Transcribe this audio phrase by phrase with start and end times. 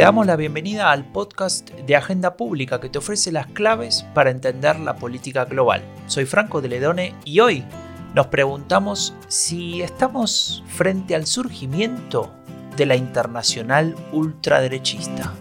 [0.00, 4.30] Te damos la bienvenida al podcast de Agenda Pública que te ofrece las claves para
[4.30, 5.82] entender la política global.
[6.06, 7.64] Soy Franco de Ledone y hoy
[8.14, 12.32] nos preguntamos si estamos frente al surgimiento
[12.78, 15.34] de la internacional ultraderechista.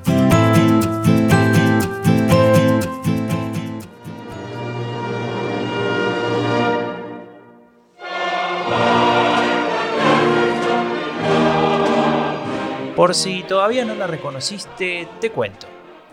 [12.99, 15.67] Por si todavía no la reconociste, te cuento.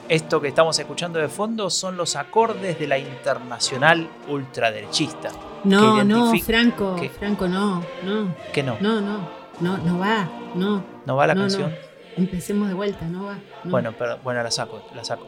[0.09, 5.31] Esto que estamos escuchando de fondo son los acordes de la internacional ultraderechista.
[5.65, 8.37] No, no, Franco, Franco, no, no.
[8.53, 8.77] ¿Qué no?
[8.81, 9.29] No, no,
[9.59, 10.85] no, no va, no.
[11.05, 11.75] ¿No va la canción?
[12.17, 13.35] Empecemos de vuelta, no va.
[13.65, 15.27] Bueno, pero, bueno, la saco, la saco.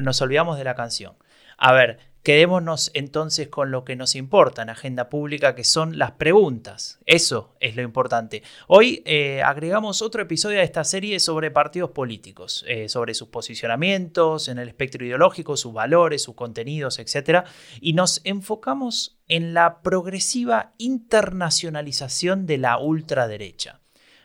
[0.00, 1.12] Nos olvidamos de la canción.
[1.58, 6.12] A ver, Quedémonos entonces con lo que nos importa en agenda pública, que son las
[6.12, 6.98] preguntas.
[7.06, 8.42] Eso es lo importante.
[8.66, 14.48] Hoy eh, agregamos otro episodio de esta serie sobre partidos políticos, eh, sobre sus posicionamientos
[14.48, 17.46] en el espectro ideológico, sus valores, sus contenidos, etc.
[17.80, 23.80] Y nos enfocamos en la progresiva internacionalización de la ultraderecha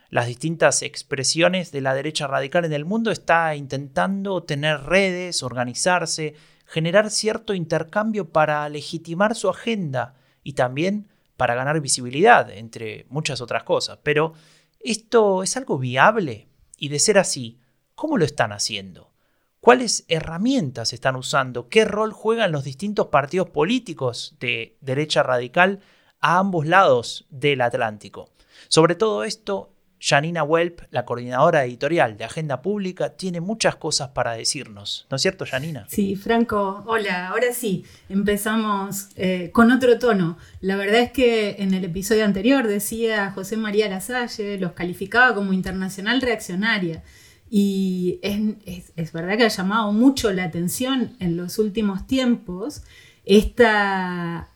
[0.10, 6.36] las distintas expresiones de la derecha radical en el mundo está intentando tener redes, organizarse,
[6.66, 13.64] generar cierto intercambio para legitimar su agenda y también para ganar visibilidad, entre muchas otras
[13.64, 14.00] cosas.
[14.04, 14.34] Pero,
[14.80, 16.48] ¿esto es algo viable?
[16.78, 17.60] Y de ser así,
[17.94, 19.14] ¿cómo lo están haciendo?
[19.60, 21.70] ¿Cuáles herramientas están usando?
[21.70, 25.80] ¿Qué rol juegan los distintos partidos políticos de derecha radical
[26.20, 28.30] a ambos lados del Atlántico?
[28.68, 34.34] Sobre todo esto Janina Welp, la coordinadora editorial de Agenda Pública, tiene muchas cosas para
[34.34, 35.08] decirnos.
[35.10, 35.86] ¿No es cierto, Janina?
[35.90, 40.38] Sí, Franco, hola, ahora sí, empezamos eh, con otro tono.
[40.62, 45.54] La verdad es que en el episodio anterior decía José María Lasalle, los calificaba como
[45.54, 47.04] internacional reaccionaria.
[47.50, 52.84] Y es, es verdad que ha llamado mucho la atención en los últimos tiempos
[53.24, 54.50] esta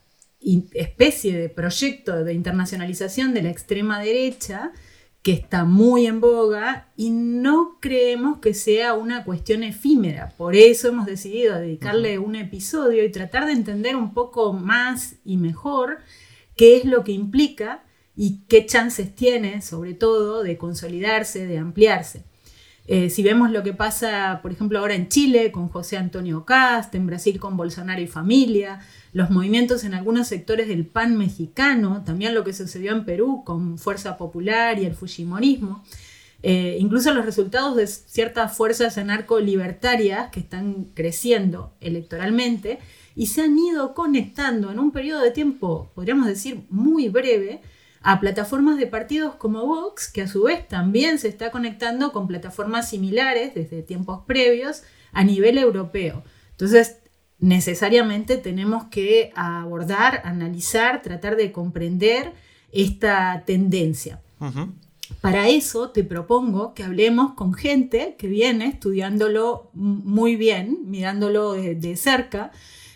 [0.74, 4.72] especie de proyecto de internacionalización de la extrema derecha
[5.22, 10.34] que está muy en boga y no creemos que sea una cuestión efímera.
[10.38, 15.38] Por eso hemos decidido dedicarle un episodio y tratar de entender un poco más y
[15.38, 16.00] mejor
[16.56, 17.84] qué es lo que implica
[18.16, 22.24] y qué chances tiene, sobre todo, de consolidarse, de ampliarse.
[22.92, 26.96] Eh, si vemos lo que pasa, por ejemplo, ahora en Chile con José Antonio Cast,
[26.96, 28.80] en Brasil con Bolsonaro y familia,
[29.14, 33.78] los movimientos en algunos sectores del PAN mexicano, también lo que sucedió en Perú con
[33.78, 35.84] Fuerza Popular y el Fujimorismo,
[36.42, 42.80] eh, incluso los resultados de ciertas fuerzas anarco-libertarias que están creciendo electoralmente
[43.16, 47.62] y se han ido conectando en un periodo de tiempo, podríamos decir, muy breve,
[48.02, 52.28] a plataformas de partidos como Vox, que a su vez también se está conectando con
[52.28, 56.24] plataformas similares desde tiempos previos a nivel europeo.
[56.52, 56.98] Entonces,
[57.40, 62.34] necesariamente tenemos que abordar, analizar, tratar de comprender
[62.72, 64.22] esta tendencia.
[65.22, 71.96] Para eso te propongo que hablemos con gente que viene estudiándolo muy bien, mirándolo de,
[71.98, 72.52] cerca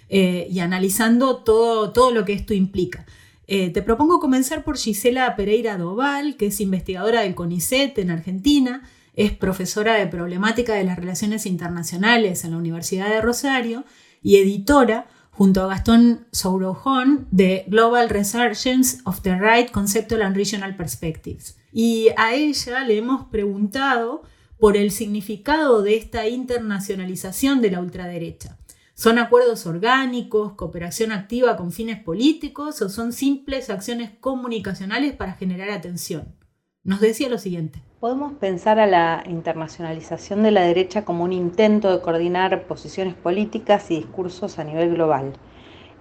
[0.10, 3.06] eh, y analizando todo, todo lo que esto implica.
[3.48, 8.84] Eh, te propongo comenzar por Gisela Pereira Doval, que es investigadora del CONICET en Argentina,
[9.16, 13.84] es profesora de problemática de las relaciones internacionales en la Universidad de Rosario
[14.22, 20.76] y editora junto a Gastón Sourojón de Global Resurgence of the Right Conceptual and Regional
[20.76, 21.58] Perspectives.
[21.72, 24.24] Y a ella le hemos preguntado
[24.60, 28.58] por el significado de esta internacionalización de la ultraderecha.
[28.96, 35.72] ¿Son acuerdos orgánicos, cooperación activa con fines políticos o son simples acciones comunicacionales para generar
[35.72, 36.36] atención?
[36.84, 37.82] Nos decía lo siguiente.
[38.00, 43.90] Podemos pensar a la internacionalización de la derecha como un intento de coordinar posiciones políticas
[43.90, 45.34] y discursos a nivel global.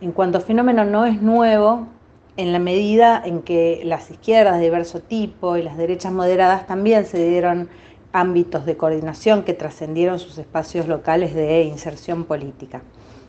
[0.03, 1.89] En cuanto fenómeno no es nuevo,
[2.37, 7.07] en la medida en que las izquierdas de diverso tipo y las derechas moderadas también
[7.07, 7.71] se dieron
[8.13, 12.83] ámbitos de coordinación que trascendieron sus espacios locales de inserción política.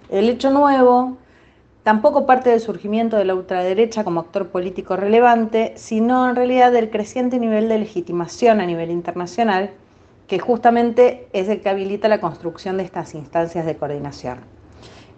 [0.10, 1.18] El hecho nuevo
[1.84, 6.90] Tampoco parte del surgimiento de la ultraderecha como actor político relevante, sino en realidad del
[6.90, 9.72] creciente nivel de legitimación a nivel internacional,
[10.26, 14.40] que justamente es el que habilita la construcción de estas instancias de coordinación.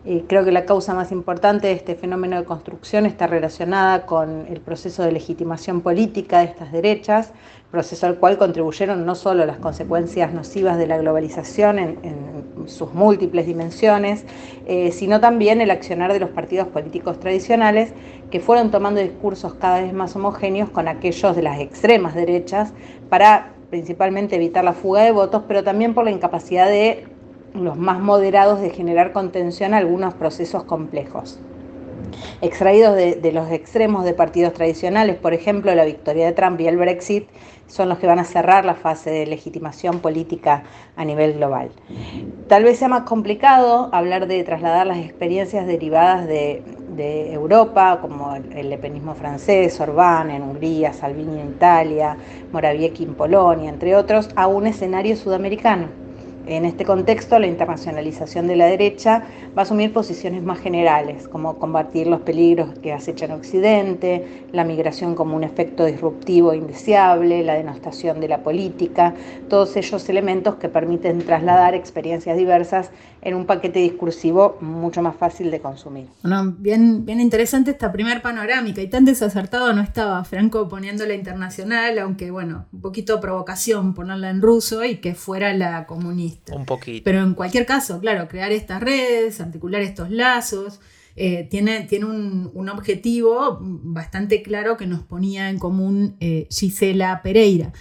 [0.06, 4.48] Y creo que la causa más importante de este fenómeno de construcción está relacionada con
[4.48, 7.32] el proceso de legitimación política de estas derechas,
[7.76, 11.98] proceso al cual contribuyeron no solo las consecuencias nocivas de la globalización en,
[12.68, 14.24] sus múltiples dimensiones,
[14.66, 17.92] eh, sino también el accionar de los partidos políticos tradicionales
[18.32, 22.72] que fueron tomando discursos cada vez más homogéneos con aquellos de las extremas derechas
[23.10, 27.06] para principalmente evitar la fuga de votos, pero también por la incapacidad de
[27.54, 31.38] los más moderados de generar contención a algunos procesos complejos.
[32.42, 36.78] Extraídos de, los extremos de partidos tradicionales, por ejemplo, la victoria de Trump y el
[36.78, 37.28] Brexit,
[37.68, 40.64] son los que van a cerrar la fase de legitimación política
[40.96, 41.72] a nivel global.
[42.48, 46.64] Tal vez sea más complicado hablar de trasladar las experiencias derivadas de,
[46.98, 52.16] Europa, como el, lepenismo francés, Orbán en Hungría, Salvini en Italia,
[52.54, 56.05] Morawiecki en Polonia, entre otros, a un escenario sudamericano.
[56.48, 59.24] En este contexto, la internacionalización de la derecha
[59.58, 65.16] va a asumir posiciones más generales, como combatir los peligros que acechan Occidente, la migración
[65.16, 69.16] como un efecto disruptivo e indeseable, la denostación de la política,
[69.50, 72.92] todos ellos elementos que permiten trasladar experiencias diversas
[73.24, 76.08] en un paquete discursivo mucho más fácil de consumir.
[76.22, 81.98] Bueno, bien, bien interesante esta primer panorámica y tan desacertado no estaba Franco poniéndola internacional,
[81.98, 86.35] aunque bueno, un poquito provocación ponerla en ruso y que fuera la comunista.
[86.52, 87.04] Un poquito.
[87.04, 90.80] Pero en cualquier caso, claro, crear estas redes, articular estos lazos,
[91.16, 97.72] eh, tiene, tiene un, objetivo bastante claro que nos ponía en común eh, Gisela Pereira.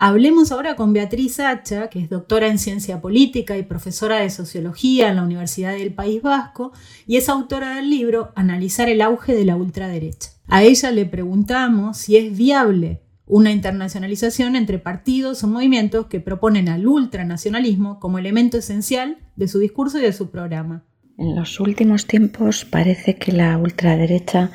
[0.00, 5.08] Hablemos ahora con Beatriz Hacha, que es doctora en ciencia política y profesora de sociología
[5.08, 6.72] en la Universidad del País Vasco
[7.04, 10.30] y es autora del libro Analizar el auge de la ultraderecha.
[10.46, 16.68] A ella le preguntamos si es viable una internacionalización entre partidos o movimientos que proponen
[16.68, 20.84] al ultranacionalismo como elemento esencial de su discurso y de su programa.
[21.18, 24.50] En los últimos tiempos parece que la ultraderecha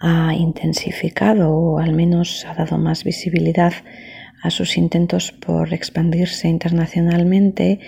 [0.00, 3.72] ha intensificado o al menos ha dado más visibilidad
[4.42, 7.80] a sus intentos por expandirse internacionalmente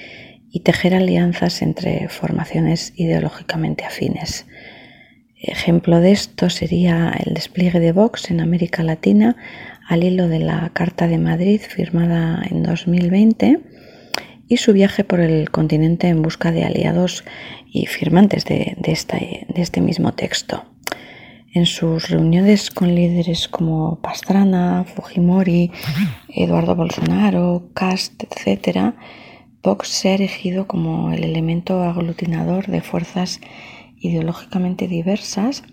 [0.50, 4.46] y tejer alianzas entre formaciones ideológicamente afines.
[5.42, 9.36] Ejemplo de esto sería el despliegue de Vox en América Latina
[9.90, 13.58] al hilo de la Carta de Madrid firmada en 2020
[14.46, 17.24] y su viaje por el continente en busca de aliados
[17.66, 20.64] y firmantes de, este mismo texto.
[21.52, 25.72] En sus reuniones con líderes como Pastrana, Fujimori,
[26.28, 28.94] Eduardo Bolsonaro, Cast, etc.,
[29.60, 33.40] Vox se ha erigido como el elemento aglutinador de fuerzas
[33.98, 35.64] ideológicamente diversas,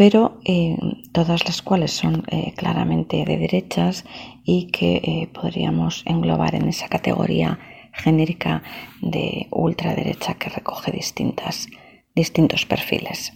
[0.00, 0.78] pero eh,
[1.12, 4.06] todas las cuales son eh, claramente de derechas
[4.46, 7.58] y que eh, podríamos englobar en esa categoría
[7.92, 8.62] genérica
[9.02, 11.68] de ultraderecha que recoge distintas,
[12.14, 13.34] distintos perfiles.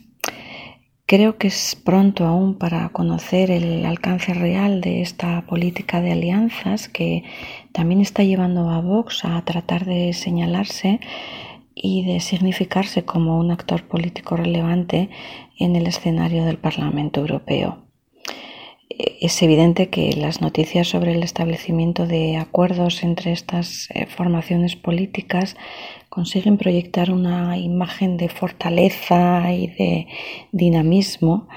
[1.04, 6.88] Creo que es pronto aún para conocer el alcance real de esta política de alianzas
[6.88, 7.24] que
[7.72, 11.00] también está llevando a Vox a tratar de señalarse
[11.74, 15.10] y de significarse como un actor político relevante
[15.58, 17.84] en el escenario del Parlamento Europeo.
[18.96, 25.56] Es evidente que las noticias sobre el establecimiento de acuerdos entre estas eh, formaciones políticas
[26.08, 30.06] consiguen proyectar una imagen de fortaleza y de
[30.52, 31.48] dinamismo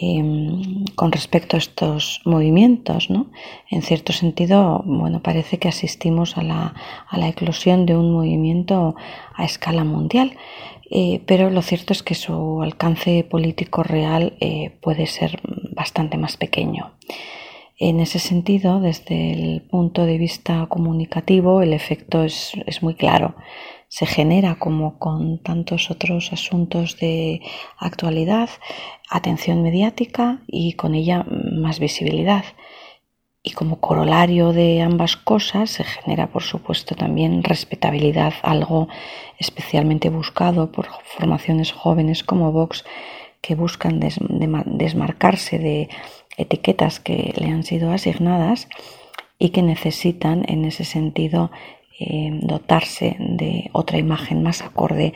[0.00, 3.10] em, con respecto a estos movimientos.
[3.10, 3.26] ¿no?
[3.70, 6.74] En cierto sentido, bueno, parece que asistimos a la,
[7.08, 8.94] a la eclosión de un movimiento
[9.34, 10.36] a escala mundial,
[10.90, 15.40] eh, pero lo cierto es que su alcance político real eh, puede ser
[15.72, 16.92] bastante más pequeño.
[17.78, 23.34] En ese sentido, desde el punto de vista comunicativo, el efecto es, es muy claro
[23.94, 27.42] se genera, como con tantos otros asuntos de
[27.78, 28.50] actualidad,
[29.08, 32.44] atención mediática y con ella más visibilidad.
[33.44, 38.88] Y como corolario de ambas cosas se genera, por supuesto, también respetabilidad, algo
[39.38, 42.84] especialmente buscado por formaciones jóvenes como Vox,
[43.40, 45.88] que buscan desmarcarse de
[46.36, 48.66] etiquetas que le han sido asignadas
[49.38, 51.52] y que necesitan, en ese sentido,
[51.98, 55.14] eh, dotarse de otra imagen más acorde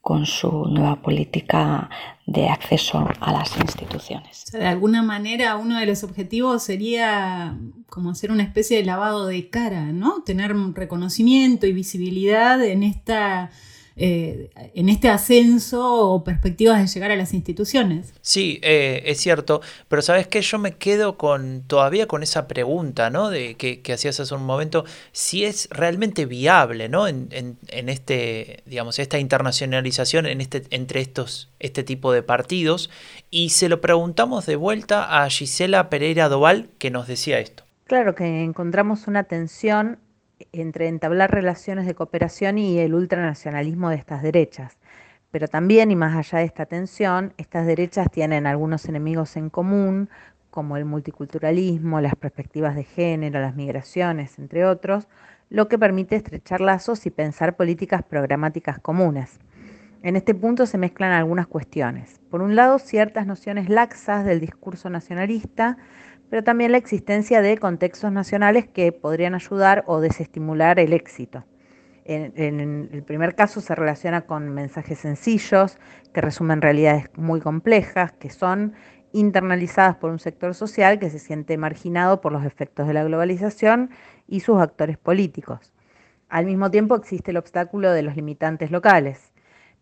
[0.00, 1.88] con su nueva política
[2.26, 4.44] de acceso a las instituciones.
[4.52, 7.56] de alguna manera uno de los objetivos sería
[7.88, 10.22] como hacer una especie de lavado de cara, ¿no?
[10.22, 13.50] Tener reconocimiento y visibilidad en esta
[13.96, 18.12] eh, en este ascenso o perspectivas de llegar a las instituciones.
[18.22, 23.10] Sí, eh, es cierto, pero sabes que yo me quedo con todavía con esa pregunta,
[23.10, 23.30] ¿no?
[23.30, 27.06] De que, hacías hace un momento, si es realmente viable, ¿no?
[27.06, 27.28] En,
[27.68, 32.90] este, digamos, esta internacionalización en este, entre estos, este tipo de partidos.
[33.30, 37.64] Y se lo preguntamos de vuelta a Gisela Pereira Doval, que nos decía esto.
[37.86, 39.98] Claro que encontramos una tensión
[40.52, 44.78] entre entablar relaciones de cooperación y el ultranacionalismo de estas derechas.
[45.30, 50.08] Pero también, y más allá de esta tensión, estas derechas tienen algunos enemigos en común,
[50.50, 55.08] como el multiculturalismo, las perspectivas de género, las migraciones, entre otros,
[55.50, 59.40] lo que permite estrechar lazos y pensar políticas programáticas comunes.
[60.04, 62.20] En este punto se mezclan algunas cuestiones.
[62.30, 65.78] Por un lado, ciertas nociones laxas del discurso nacionalista,
[66.30, 71.44] pero también la existencia de contextos nacionales que podrían ayudar o desestimular el éxito.
[72.06, 75.78] En, el primer caso se relaciona con mensajes sencillos
[76.12, 78.74] que resumen realidades muy complejas, que son
[79.12, 83.90] internalizadas por un sector social que se siente marginado por los efectos de la globalización
[84.26, 85.72] y sus actores políticos.
[86.28, 89.32] Al mismo tiempo existe el obstáculo de los limitantes locales.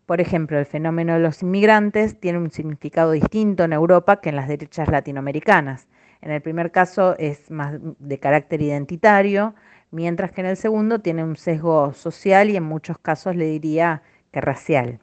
[0.05, 4.35] Por ejemplo, el fenómeno de los inmigrantes tiene un significado distinto en Europa que en
[4.35, 5.87] las derechas latinoamericanas.
[6.23, 9.55] En el primer caso es más de carácter identitario,
[9.91, 14.03] mientras que en el segundo tiene un sesgo social y en muchos casos le diría
[14.31, 15.01] que racial.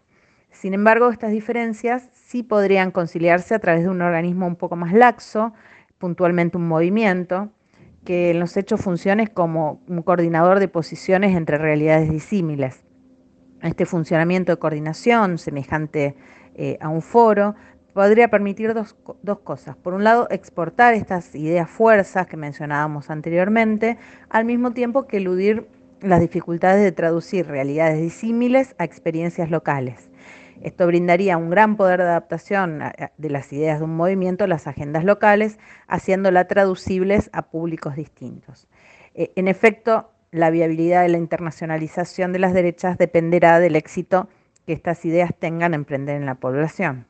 [0.50, 4.94] Sin embargo, estas diferencias sí podrían conciliarse a través de un organismo un poco más
[4.94, 5.52] laxo,
[5.98, 7.50] puntualmente un movimiento,
[8.06, 12.82] que en los hechos funcione como un coordinador de posiciones entre realidades disímiles.
[13.60, 16.16] Este funcionamiento de coordinación, semejante
[16.54, 17.56] eh, a un foro,
[18.00, 18.96] podría permitir dos,
[19.44, 19.76] cosas.
[19.76, 23.98] Por un lado, exportar estas ideas fuerzas que mencionábamos anteriormente,
[24.30, 25.66] al mismo tiempo que eludir
[26.00, 30.08] las dificultades de traducir realidades disímiles a experiencias locales.
[30.62, 32.80] Esto brindaría un gran poder de adaptación
[33.18, 38.66] de las ideas de un movimiento a las agendas locales, haciéndolas traducibles a públicos distintos.
[39.12, 44.30] Eh, en efecto, la viabilidad de la internacionalización de las derechas dependerá del éxito
[44.64, 47.09] que estas ideas tengan en emprender en la población.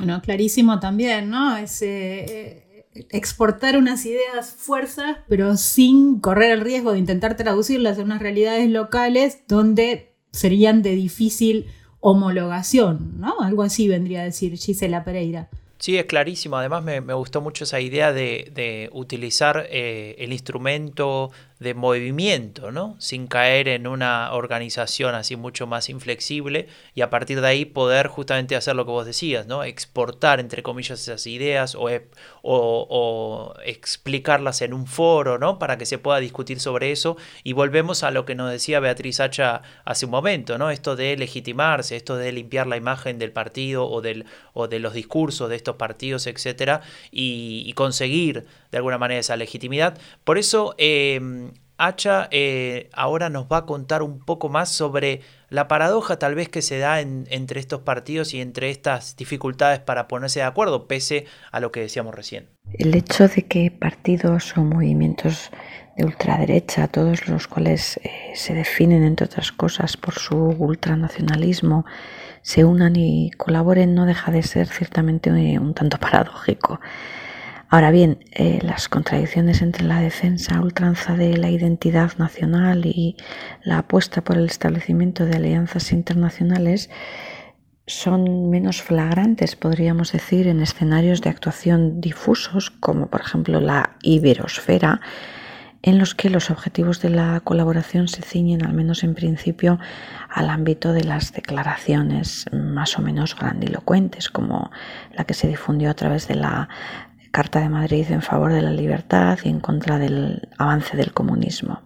[0.00, 1.56] Bueno, clarísimo también, ¿no?
[1.56, 8.02] Es eh, exportar unas ideas fuerzas, pero sin correr el riesgo de intentar traducirlas a
[8.02, 11.66] unas realidades locales donde serían de difícil
[12.00, 13.40] homologación, ¿no?
[13.40, 15.48] Algo así vendría a decir Gisela Pereira.
[15.78, 16.56] Sí, es clarísimo.
[16.56, 21.30] Además me, gustó mucho esa idea de, utilizar eh, el instrumento
[21.60, 22.96] de movimiento, ¿no?
[22.98, 28.08] Sin caer en una organización así mucho más inflexible y a partir de ahí poder
[28.08, 29.62] justamente hacer lo que vos decías, ¿no?
[29.62, 31.90] Exportar, entre comillas, esas ideas o,
[32.42, 35.58] o, explicarlas en un foro, ¿no?
[35.58, 39.20] Para que se pueda discutir sobre eso y volvemos a lo que nos decía Beatriz
[39.20, 40.70] Hacha hace un momento, ¿no?
[40.70, 44.24] Esto de legitimarse, esto de limpiar la imagen del partido o, del,
[44.54, 49.98] o de los discursos de estos partidos, etcétera, y, conseguir de alguna manera esa legitimidad.
[50.24, 51.49] Por eso, em,
[51.82, 56.50] Hacha eh, ahora nos va a contar un poco más sobre la paradoja tal vez
[56.50, 61.24] que se da entre estos partidos y entre estas dificultades para ponerse de acuerdo, pese
[61.50, 62.50] a lo que decíamos recién.
[62.74, 65.50] El hecho de que partidos o movimientos
[65.96, 71.86] de ultraderecha, todos los cuales eh, se definen, entre otras cosas, por su ultranacionalismo,
[72.42, 76.78] se unan y colaboren no deja de ser ciertamente un tanto paradójico.
[77.72, 83.16] Ahora bien, eh, las contradicciones entre la defensa ultranza de la identidad nacional y
[83.62, 86.90] la apuesta por el establecimiento de alianzas internacionales
[87.86, 95.00] son menos flagrantes, podríamos decir, en escenarios de actuación difusos, como por ejemplo la iberosfera,
[95.82, 99.78] en los que los objetivos de la colaboración se ciñen, al menos en principio,
[100.28, 104.72] al ámbito de las declaraciones más o menos grandilocuentes, como
[105.14, 106.68] la que se difundió a través de la
[107.30, 111.80] Carta de Madrid en favor de la libertad y en contra del avance del comunismo.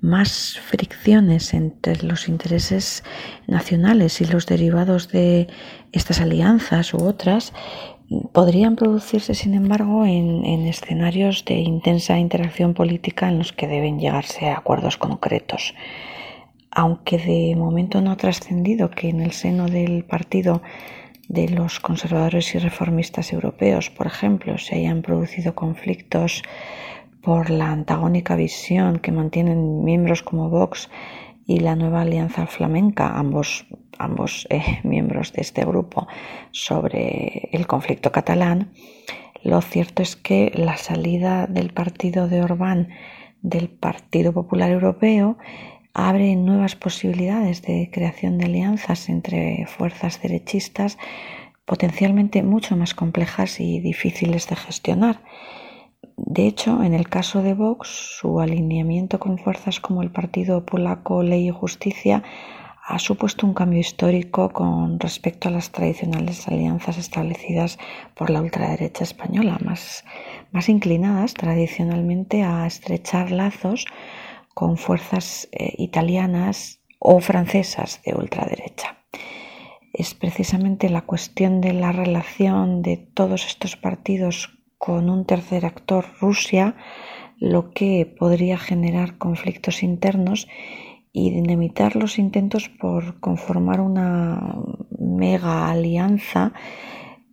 [0.00, 3.02] Más fricciones entre los intereses
[3.46, 5.48] nacionales y los derivados de
[5.92, 7.52] estas alianzas u otras
[8.32, 14.46] podrían producirse, sin embargo, en, escenarios de intensa interacción política en los que deben llegarse
[14.46, 15.74] a acuerdos concretos.
[16.70, 20.62] Aunque de momento no ha trascendido que en el seno del partido
[21.28, 26.42] de los conservadores y reformistas europeos, por ejemplo, se hayan producido conflictos
[27.22, 30.88] por la antagónica visión que mantienen miembros como Vox
[31.46, 33.66] y la nueva Alianza Flamenca, ambos,
[33.98, 36.06] ambos eh, miembros de este grupo,
[36.52, 38.72] sobre el conflicto catalán,
[39.42, 42.88] lo cierto es que la salida del partido de Orbán
[43.42, 45.38] del Partido Popular Europeo
[45.98, 50.98] abre nuevas posibilidades de creación de alianzas entre fuerzas derechistas
[51.64, 55.22] potencialmente mucho más complejas y difíciles de gestionar.
[56.18, 57.88] De hecho, en el caso de Vox,
[58.20, 62.22] su alineamiento con fuerzas como el Partido Polaco Ley y Justicia
[62.84, 67.78] ha supuesto un cambio histórico con respecto a las tradicionales alianzas establecidas
[68.14, 70.04] por la ultraderecha española, más,
[70.52, 73.86] más inclinadas tradicionalmente a estrechar lazos
[74.56, 78.96] con fuerzas eh, italianas o francesas de ultraderecha.
[79.92, 86.06] Es precisamente la cuestión de la relación de todos estos partidos con un tercer actor,
[86.22, 86.74] Rusia,
[87.36, 90.48] lo que podría generar conflictos internos
[91.12, 94.56] y dinamitar los intentos por conformar una
[94.98, 96.54] mega alianza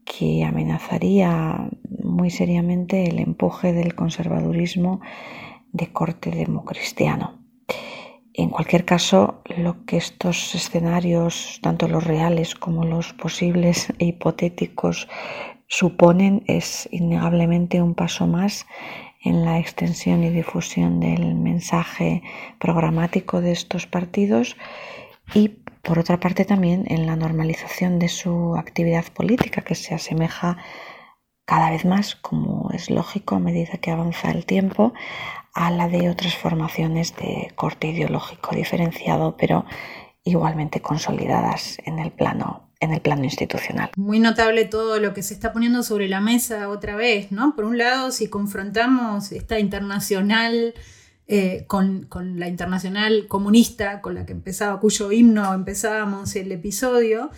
[0.04, 1.70] que amenazaría
[2.04, 5.00] muy seriamente el empuje del conservadurismo
[5.74, 7.44] de corte democristiano.
[8.34, 15.08] En cualquier caso, lo que estos escenarios, tanto los reales como los posibles e hipotéticos,
[15.68, 18.66] suponen es innegablemente un paso más
[19.24, 22.24] en la extensión y difusión del mensaje
[22.60, 24.58] programático de estos partidos
[25.34, 25.50] y
[25.82, 30.58] por otra parte también en la normalización de su actividad política que se asemeja
[31.46, 34.94] cada vez más, como es lógico a medida que avanza el tiempo,
[35.54, 39.66] a la de otras formaciones de corte ideológico diferenciado, pero
[40.24, 43.92] igualmente consolidadas en el plano en el plano institucional.
[43.96, 47.56] Muy notable todo lo que se está poniendo sobre la mesa otra vez, ¿no?
[47.56, 50.74] Por un lado, si confrontamos esta internacional
[51.28, 57.32] eh, con, con, la internacional comunista, con la que empezaba, cuyo himno empezábamos el episodio,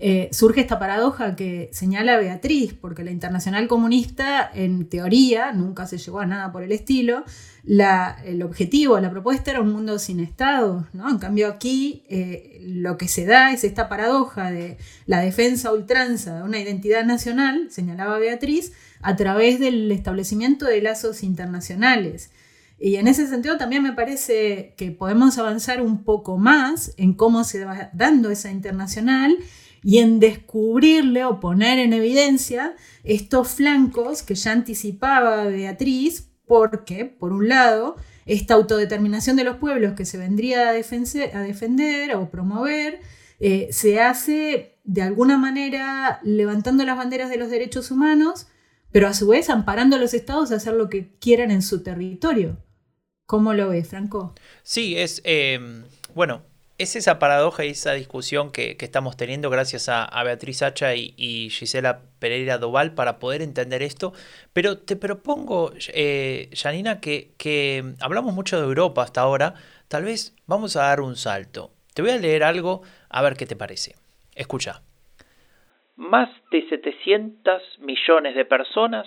[0.00, 5.98] eh, surge esta paradoja que señala Beatriz, porque la internacional comunista, en teoría, nunca se
[5.98, 7.24] llegó a nada por el estilo,
[7.66, 10.86] el objetivo, la propuesta era un mundo sin Estado.
[10.92, 11.10] ¿no?
[11.10, 16.36] En cambio aquí eh, lo que se da es esta paradoja de la defensa ultranza
[16.36, 22.30] de una identidad nacional, señalaba Beatriz, a través del establecimiento de lazos internacionales.
[22.78, 27.42] Y en ese sentido también me parece que podemos avanzar un poco más en cómo
[27.42, 29.36] se va dando esa internacional
[29.82, 37.32] y en descubrirle o poner en evidencia estos flancos que ya anticipaba Beatriz, porque, por
[37.32, 43.00] un lado, esta autodeterminación de los pueblos que se vendría a, defender o promover,
[43.40, 48.48] eh, se hace de alguna manera levantando las banderas de los derechos humanos,
[48.90, 51.82] pero a su vez amparando a los estados a hacer lo que quieran en su
[51.82, 52.58] territorio.
[53.26, 54.34] ¿Cómo lo ves, Franco?
[54.62, 56.42] Sí, es, eh, bueno,
[56.78, 62.02] es esa paradoja y esa discusión que, estamos teniendo gracias a, Beatriz Hacha y, Gisela
[62.20, 64.12] Pereira Doval para poder entender esto.
[64.52, 69.54] Pero te propongo, eh, Janina, que, que hablamos mucho de Europa hasta ahora.
[69.88, 71.70] Tal vez vamos a dar un salto.
[71.94, 73.96] Te voy a leer algo a ver qué te parece.
[74.36, 74.82] Escucha.
[75.96, 79.04] Más de 700 millones de personas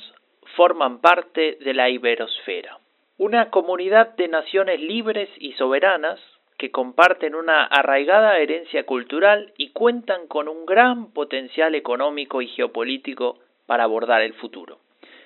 [0.58, 2.80] forman parte de la iberosfera,
[3.18, 6.20] una comunidad de naciones libres y soberanas
[6.62, 13.39] que comparten una arraigada herencia cultural y cuentan con un gran potencial económico y geopolítico
[13.65, 14.80] para abordar el futuro.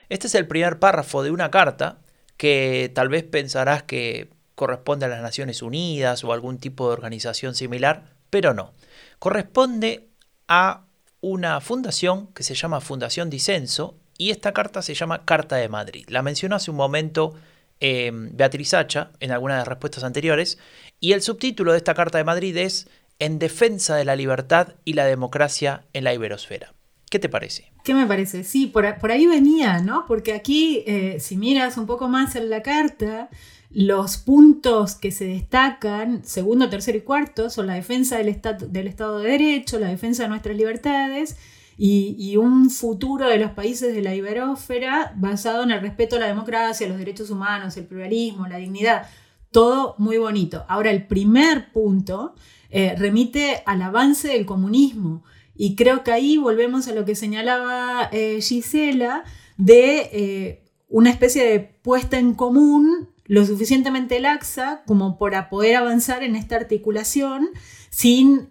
[0.07, 1.97] Este es el primer párrafo de una carta
[2.37, 7.53] que tal vez pensarás que corresponde a las Naciones Unidas o algún tipo de organización
[7.53, 8.71] similar, pero no.
[9.19, 10.07] Corresponde
[10.47, 10.85] a
[11.19, 16.05] una fundación que se llama Fundación Disenso y esta carta se llama Carta de Madrid.
[16.07, 17.33] La mencionó hace un momento
[17.79, 20.57] eh, Beatriz Hacha en algunas de las respuestas anteriores
[20.99, 22.87] y el subtítulo de esta Carta de Madrid es
[23.19, 26.73] En defensa de la libertad y la democracia en la iberosfera.
[27.09, 27.71] ¿Qué te parece?
[27.83, 28.43] ¿Qué me parece?
[28.43, 30.05] Sí, por, ahí venía, ¿no?
[30.07, 33.29] Porque aquí, eh, si miras un poco más en la carta,
[33.69, 39.19] los puntos que se destacan, segundo, tercero y cuarto, son la defensa del, del Estado
[39.19, 41.37] de Derecho, la defensa de nuestras libertades
[41.77, 46.27] y, un futuro de los países de la iberósfera basado en el respeto a la
[46.27, 49.07] democracia, los derechos humanos, el pluralismo, la dignidad
[49.55, 50.65] todo muy bonito.
[50.67, 52.35] Ahora, el primer punto
[52.69, 55.23] eh, remite al avance del comunismo.
[55.55, 59.23] Y creo que ahí volvemos a lo que señalaba eh, Gisela
[59.55, 66.21] de eh, una especie de puesta en común lo suficientemente laxa como para poder avanzar
[66.21, 67.47] en esta articulación
[67.89, 68.49] sin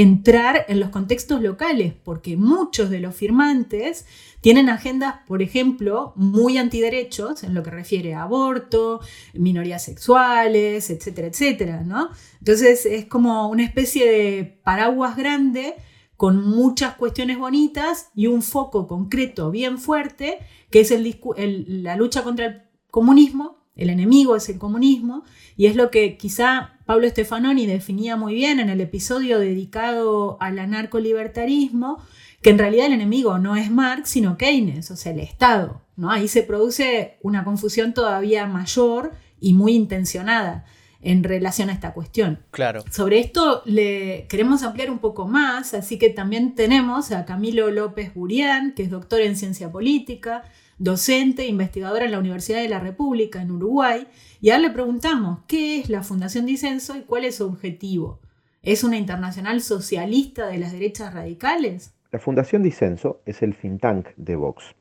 [0.00, 4.06] entrar en los contextos locales, porque muchos de los firmantes
[4.40, 9.00] tienen agendas, por ejemplo, muy antiderechos en lo que refiere a aborto,
[9.34, 12.08] minorías sexuales, etcétera, etcétera, ¿no?
[12.38, 15.74] Entonces es como una especie de paraguas grande
[16.16, 20.38] con muchas cuestiones bonitas y un foco concreto bien fuerte,
[20.70, 20.94] que es
[21.36, 25.24] la lucha contra el comunismo, el enemigo es el comunismo,
[25.56, 30.58] y es lo que quizá Pablo Stefanoni definía muy bien en el episodio dedicado al
[30.58, 31.98] anarcolibertarismo,
[32.42, 35.82] que en realidad el enemigo no es Marx, sino Keynes, o sea, el Estado.
[35.96, 36.10] ¿no?
[36.10, 40.64] Ahí se produce una confusión todavía mayor y muy intencionada
[41.02, 42.40] en relación a esta cuestión.
[42.50, 42.84] Claro.
[42.90, 48.14] Sobre esto le queremos ampliar un poco más, así que también tenemos a Camilo López
[48.14, 50.42] Burián, que es doctor en ciencia política,
[50.80, 54.08] docente, investigadora en la Universidad de la República en Uruguay,
[54.40, 58.18] y ahora le preguntamos qué es la Fundación Disenso y cuál es su objetivo.
[58.62, 61.94] ¿Es una internacional socialista de las derechas radicales?
[62.10, 64.74] La Fundación Disenso es el think tank de Vox.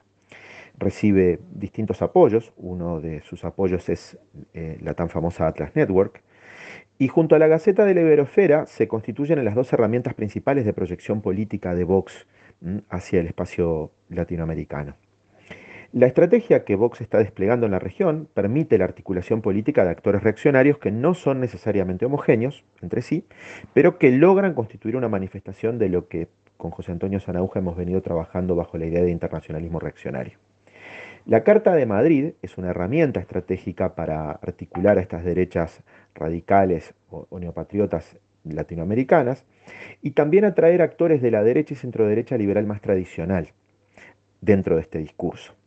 [0.77, 2.53] recibe distintos apoyos.
[2.55, 4.17] Uno de sus apoyos es
[4.53, 6.23] eh, la tan famosa Atlas Network.
[6.97, 10.71] Y junto a la Gaceta de la Iberosfera se constituyen las dos herramientas principales de
[10.71, 12.25] proyección política de Vox
[12.89, 14.95] hacia el espacio latinoamericano.
[15.91, 20.21] La estrategia que Vox está desplegando en la región permite la articulación política de actores
[20.21, 23.25] reaccionarios que no son necesariamente homogéneos entre sí,
[23.73, 28.03] pero que logran constituir una manifestación de lo que con José Antonio Zanauja hemos venido
[28.03, 30.37] trabajando bajo la idea de internacionalismo reaccionario.
[31.25, 35.81] La Carta de Madrid es una herramienta estratégica para articular a estas derechas
[36.13, 39.43] radicales o, neopatriotas latinoamericanas
[40.03, 43.53] y también atraer actores de la derecha y centroderecha liberal más tradicional
[44.39, 45.58] dentro de este discurso.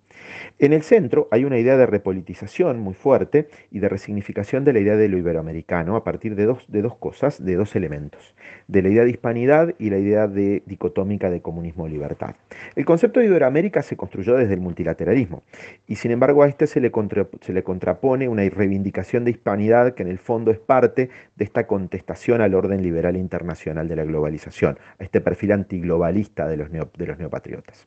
[0.58, 4.80] En el centro hay una idea de repolitización muy fuerte y de resignificación de la
[4.80, 8.34] idea de lo iberoamericano a partir de dos, cosas, de dos elementos,
[8.68, 12.36] de la idea de hispanidad y la idea de dicotómica de comunismo-libertad.
[12.76, 15.42] El concepto de Iberoamérica se construyó desde el multilateralismo
[15.86, 16.92] y sin embargo a este se le,
[17.40, 21.66] se le contrapone una reivindicación de hispanidad que en el fondo es parte de esta
[21.66, 27.86] contestación al orden liberal internacional de la globalización, a este perfil antiglobalista de los neopatriotas.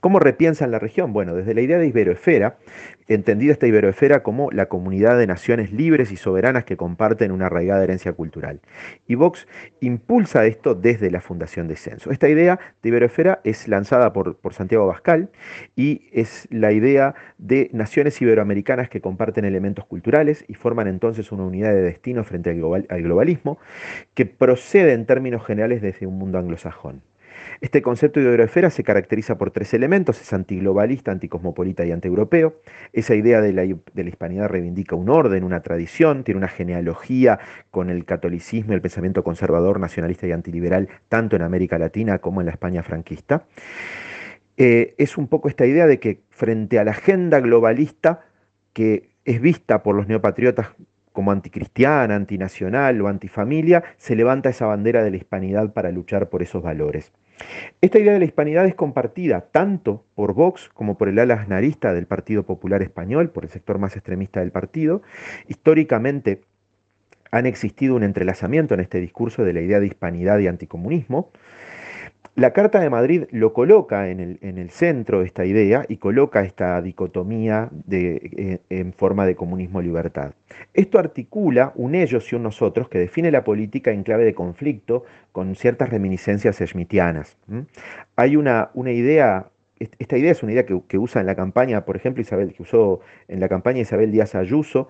[0.00, 1.12] ¿Cómo repiensan la región?
[1.12, 2.56] Bueno, desde la idea de Iberoesfera,
[3.08, 7.82] entendida esta Iberoesfera como la comunidad de naciones libres y soberanas que comparten una arraigada
[7.82, 8.60] herencia cultural.
[9.06, 9.46] Y Vox
[9.80, 12.10] impulsa esto desde la Fundación de Censo.
[12.10, 15.30] Esta idea de Iberoesfera es lanzada por, Santiago Bascal
[15.76, 21.44] y es la idea de naciones iberoamericanas que comparten elementos culturales y forman entonces una
[21.44, 23.58] unidad de destino frente al globalismo
[24.14, 27.02] que procede en términos generales desde un mundo anglosajón.
[27.62, 32.56] Este concepto de iberoesfera se caracteriza por tres elementos, es antiglobalista, anticosmopolita y antieuropeo.
[32.92, 37.38] Esa idea de la, hispanidad reivindica un orden, una tradición, tiene una genealogía
[37.70, 42.40] con el catolicismo y el pensamiento conservador, nacionalista y antiliberal, tanto en América Latina como
[42.40, 43.44] en la España franquista.
[44.56, 48.24] Eh, es un poco esta idea de que frente a la agenda globalista
[48.72, 50.70] que es vista por los neopatriotas
[51.12, 56.42] como anticristiana, antinacional o antifamilia, se levanta esa bandera de la hispanidad para luchar por
[56.42, 57.12] esos valores.
[57.80, 61.92] Esta idea de la hispanidad es compartida tanto por Vox como por el ala asnarista
[61.92, 65.02] del Partido Popular Español, por el sector más extremista del partido.
[65.48, 66.42] Históricamente
[67.30, 71.30] han existido un entrelazamiento en este discurso de la idea de hispanidad y anticomunismo.
[72.34, 76.80] La Carta de Madrid lo coloca en el, centro de esta idea y coloca esta
[76.80, 80.32] dicotomía eh, en forma de comunismo-libertad.
[80.72, 85.04] Esto articula un ellos y un nosotros que define la política en clave de conflicto
[85.30, 87.36] con ciertas reminiscencias schmittianas.
[88.16, 89.48] Hay una, una idea
[89.98, 93.00] esta idea es una idea que, usa en la campaña, por ejemplo, Isabel, que usó
[93.26, 94.88] en la campaña Isabel Díaz Ayuso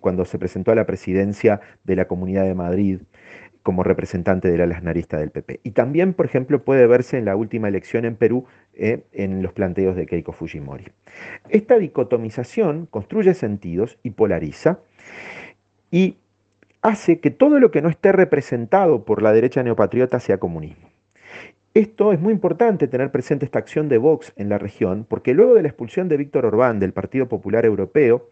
[0.00, 3.00] cuando se presentó a la presidencia de la Comunidad de Madrid
[3.68, 5.60] como representante del ala narista del PP.
[5.62, 9.52] Y también, por ejemplo, puede verse en la última elección en Perú eh, en los
[9.52, 10.86] planteos de Keiko Fujimori.
[11.50, 14.78] Esta dicotomización construye sentidos y polariza
[15.90, 16.16] y
[16.80, 20.87] hace que todo lo que no esté representado por la derecha neopatriota sea comunismo.
[21.74, 25.54] Esto es muy importante tener presente esta acción de Vox en la región, porque luego
[25.54, 28.30] de la expulsión de Víctor Orbán del Partido Popular Europeo,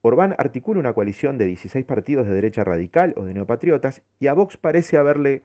[0.00, 4.32] Orbán articula una coalición de 16 partidos de derecha radical o de neopatriotas y a
[4.32, 5.42] Vox parece haberle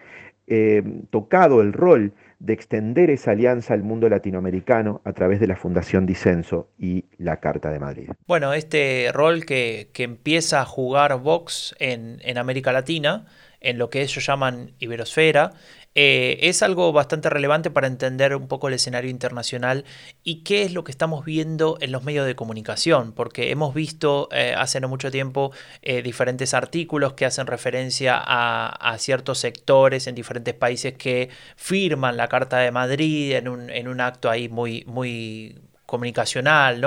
[0.47, 5.55] eh, tocado el rol de extender esa alianza al mundo latinoamericano a través de la
[5.55, 8.09] Fundación Disenso y la Carta de Madrid.
[8.27, 13.25] Bueno, este rol que, empieza a jugar Vox en, en América Latina,
[13.61, 15.51] en lo que ellos llaman Iberosfera,
[15.95, 19.85] eh, es algo bastante relevante para entender un poco el escenario internacional
[20.23, 24.29] y qué es lo que estamos viendo en los medios de comunicación, porque hemos visto
[24.31, 25.51] eh, hace no mucho tiempo
[25.81, 32.27] eh, diferentes artículos que hacen referencia a, ciertos sectores en diferentes países que firman la
[32.27, 35.57] Carta de Madrid en un, en un acto ahí muy, muy
[35.93, 36.81] comunicacional,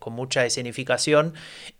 [0.00, 1.34] con, mucha escenificación.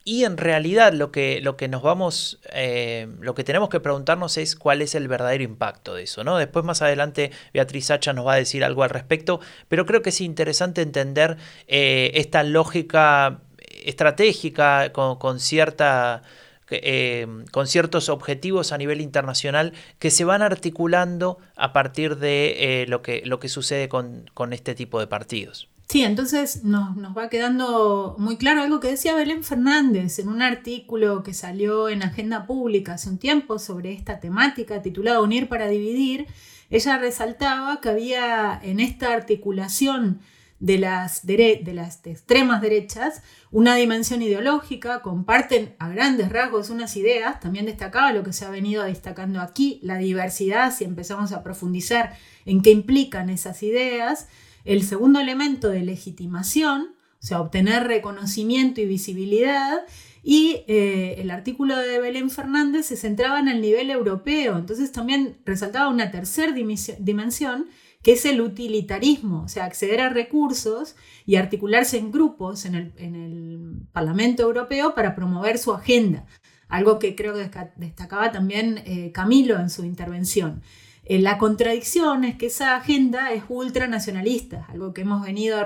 [0.04, 4.82] Y en realidad lo que, nos vamos, eh, lo que tenemos que preguntarnos es cuál
[4.82, 6.24] es el verdadero impacto de eso.
[6.24, 6.36] ¿no?
[6.36, 10.10] Después más adelante Beatriz Sacha nos va a decir algo al respecto, pero creo que
[10.10, 13.40] es interesante entender eh, esta lógica
[13.82, 16.22] estratégica con, cierta...
[16.70, 23.00] Eh, con ciertos objetivos a nivel internacional que se van articulando a partir de lo,
[23.00, 25.70] que, sucede con, con este tipo de partidos.
[25.90, 31.22] Sí, entonces nos, va quedando muy claro algo que decía Belén Fernández en un artículo
[31.22, 36.26] que salió en Agenda Pública hace un tiempo sobre esta temática titulada Unir para Dividir.
[36.68, 40.20] Ella resaltaba que había en esta articulación
[40.60, 47.40] de las, de las extremas derechas una dimensión ideológica, comparten a grandes rasgos unas ideas,
[47.40, 52.14] también destacaba lo que se ha venido destacando aquí, la diversidad, si empezamos a profundizar
[52.44, 54.28] en qué implican esas ideas,
[54.68, 59.80] el segundo elemento de legitimación, o sea, obtener reconocimiento y visibilidad,
[60.22, 65.38] y eh, el artículo de Belén Fernández se centraba en el nivel europeo, entonces también
[65.46, 67.68] resaltaba una tercera dimensión,
[68.02, 73.86] que es el utilitarismo, o sea, acceder a recursos y articularse en grupos en el,
[73.92, 76.26] Parlamento Europeo para promover su agenda,
[76.68, 80.62] algo que creo que destacaba también eh, Camilo en su intervención.
[81.08, 85.58] Eh, la contradicción es que esa agenda es ultranacionalista, algo que hemos venido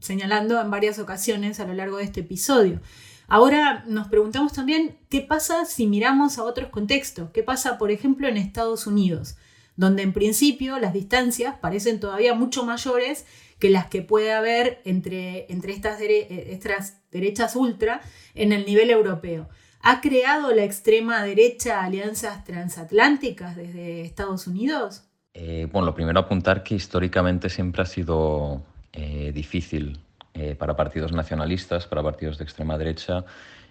[0.00, 2.80] señalando en varias ocasiones a lo largo de este episodio.
[3.28, 8.26] Ahora nos preguntamos también qué pasa si miramos a otros contextos, qué pasa por ejemplo
[8.26, 9.36] en Estados Unidos,
[9.76, 13.26] donde en principio las distancias parecen todavía mucho mayores
[13.60, 18.00] que las que puede haber entre, entre estas, eh, estas derechas ultra
[18.34, 19.48] en el nivel europeo.
[19.82, 25.04] ¿Ha creado la extrema derecha alianzas transatlánticas desde Estados Unidos?
[25.32, 28.62] Eh, bueno, lo primero apuntar que históricamente siempre ha sido
[28.92, 29.98] eh, difícil
[30.34, 33.24] eh, para partidos nacionalistas, para partidos de extrema derecha,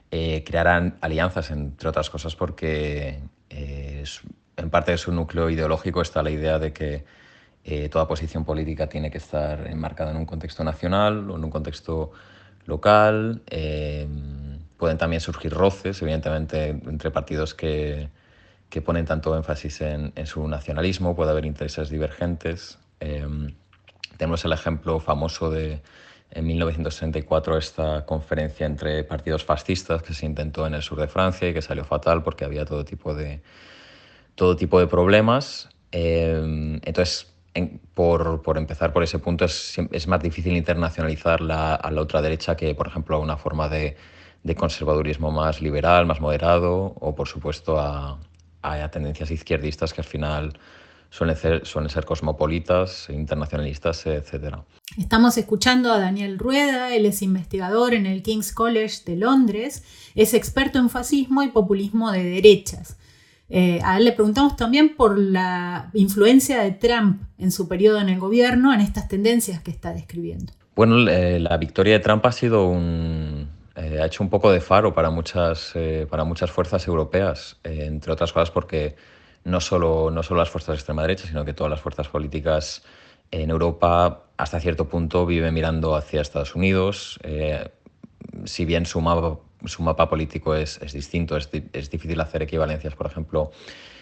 [0.09, 3.19] crearán alianzas, entre otras cosas, porque
[3.51, 7.05] en parte de su núcleo ideológico está la idea de que
[7.91, 12.11] toda posición política tiene que estar enmarcada en un contexto nacional o en un contexto
[12.65, 13.43] local.
[14.79, 18.09] Pueden también surgir roces, evidentemente, entre partidos que,
[18.69, 22.79] que ponen tanto énfasis en, en, su nacionalismo, puede haber intereses divergentes.
[24.17, 25.81] tenemos el ejemplo famoso de
[26.31, 31.49] en 1964 esta conferencia entre partidos fascistas que se intentó en el sur de Francia
[31.49, 33.41] y que salió fatal porque había todo tipo de,
[34.35, 35.69] todo tipo de problemas.
[35.91, 37.33] Eh, entonces,
[37.95, 42.21] por, por, empezar por ese punto, es, es más difícil internacionalizar la, a la otra
[42.21, 43.97] derecha que, por ejemplo, una forma de,
[44.43, 48.19] de conservadurismo más liberal, más moderado, o por supuesto a,
[48.61, 50.53] a tendencias izquierdistas que al final
[51.09, 54.57] suelen ser, suelen ser cosmopolitas, internacionalistas, etc.
[54.97, 59.83] Estamos escuchando a Daniel Rueda, él es investigador en el King's College de Londres,
[60.15, 62.97] es experto en fascismo y populismo de derechas.
[63.51, 68.09] Eh, a él le preguntamos también por la influencia de Trump en su periodo en
[68.09, 70.53] el gobierno en estas tendencias que está describiendo.
[70.75, 73.38] Bueno, la victoria de Trump ha sido un,
[73.79, 78.11] eh, ha hecho un poco de faro para muchas, eh, para muchas fuerzas europeas, entre
[78.11, 78.95] otras cosas porque
[79.45, 82.83] no solo, no solo las fuerzas de extrema derecha, sino que todas las fuerzas políticas
[83.31, 87.19] en Europa hasta cierto punto viven mirando hacia Estados Unidos.
[87.23, 87.69] Eh,
[88.45, 92.95] si bien su mapa, su mapa político es, es distinto, es, es, difícil hacer equivalencias,
[92.95, 93.51] por ejemplo,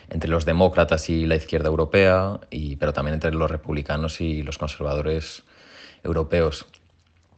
[0.10, 4.58] entre los demócratas y la izquierda europea, y, pero también entre los republicanos y los
[4.58, 5.44] conservadores
[6.04, 6.66] europeos.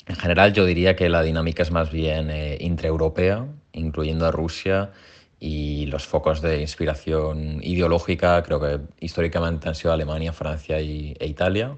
[0.09, 4.91] En general yo diría que la dinámica es más bien eh, intraeuropea, incluyendo a Rusia
[5.39, 11.27] y los focos de inspiración ideológica creo que históricamente han sido Alemania, Francia y, e
[11.27, 11.77] Italia.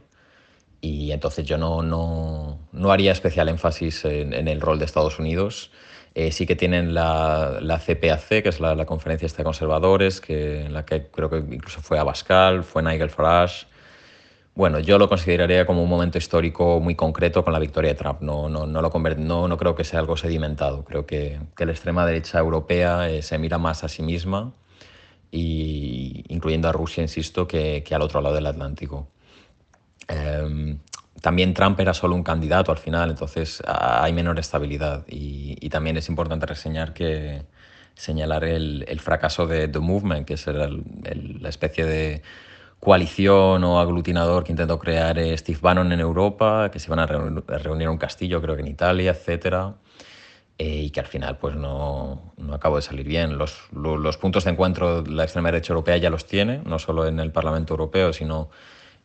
[0.79, 5.71] Y entonces yo no, no, no haría especial énfasis en, el rol de Estados Unidos.
[6.15, 10.61] Eh, sí que tienen la, la, CPAC, que es la, la conferencia de conservadores, que,
[10.61, 13.67] en la que creo que incluso fue Abascal, fue Nigel Farage,
[14.53, 18.21] bueno, yo lo consideraría como un momento histórico muy concreto con la victoria de Trump.
[18.21, 20.83] No, no, no, lo no, no creo que sea algo sedimentado.
[20.83, 24.53] Creo que, que la extrema derecha europea eh, se mira más a sí misma,
[25.31, 29.07] y, incluyendo a Rusia, insisto, que, que al otro lado del Atlántico.
[30.07, 30.77] Eh,
[31.21, 35.05] también Trump era solo un candidato al final, entonces hay menor estabilidad.
[35.07, 37.45] Y, también es importante reseñar que
[37.93, 42.21] señalar el, el fracaso de The Movement, que es la especie de
[42.81, 47.83] coalición o aglutinador que intentó crear Steve Bannon en Europa, que se iban a reunir
[47.83, 49.75] en un castillo, creo que en Italia, etcétera,
[50.57, 53.37] eh, y que al final pues no, no acabó de salir bien.
[53.37, 57.19] Los, los, puntos de encuentro la extrema derecha europea ya los tiene, no solo en
[57.19, 58.49] el Parlamento Europeo, sino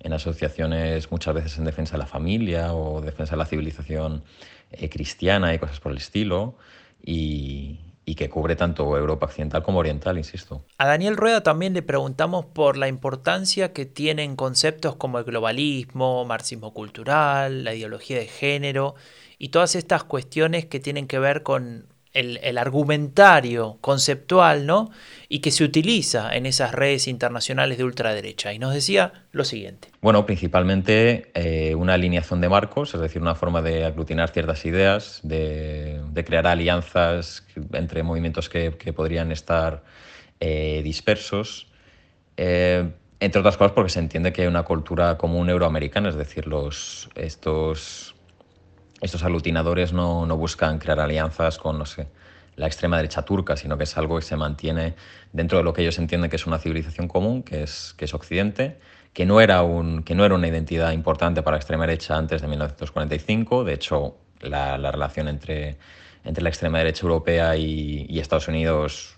[0.00, 4.24] en asociaciones muchas veces en defensa de la familia o defensa de la civilización
[4.70, 6.56] eh, cristiana y cosas por el estilo.
[7.04, 10.64] Y, y que cubre tanto Europa occidental como oriental, insisto.
[10.78, 16.24] A Daniel Rueda también le preguntamos por la importancia que tienen conceptos como el globalismo,
[16.24, 18.94] marxismo cultural, la ideología de género
[19.38, 24.90] y todas estas cuestiones que tienen que ver con el, argumentario conceptual, ¿no?
[25.28, 28.52] Y que se utiliza en esas redes internacionales de ultraderecha.
[28.52, 29.88] Y nos decía lo siguiente.
[30.00, 35.20] Bueno, principalmente eh, una alineación de marcos, es decir, una forma de aglutinar ciertas ideas,
[35.22, 39.84] de, crear alianzas entre movimientos que, podrían estar
[40.40, 41.66] eh, dispersos.
[42.36, 42.88] Eh,
[43.20, 47.08] entre otras cosas porque se entiende que hay una cultura común euroamericana, es decir, los,
[47.14, 48.15] estos
[49.00, 52.08] estos aglutinadores no, no, buscan crear alianzas con, no sé,
[52.56, 54.94] la extrema derecha turca, sino que es algo que se mantiene
[55.32, 58.14] dentro de lo que ellos entienden que es una civilización común, que es, que es
[58.14, 58.78] Occidente,
[59.12, 62.42] que no, era un, que no era una identidad importante para la extrema derecha antes
[62.42, 63.64] de 1945.
[63.64, 65.76] De hecho, la, relación entre,
[66.24, 69.16] entre la extrema derecha europea y, Estados Unidos,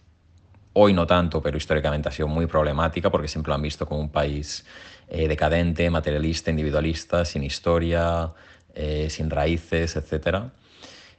[0.73, 4.01] hoy no tanto, pero históricamente ha sido muy problemática porque siempre lo han visto como
[4.01, 4.65] un país
[5.09, 8.33] eh, decadente, materialista, individualista, sin historia,
[8.79, 10.45] eh, sin raíces, etc.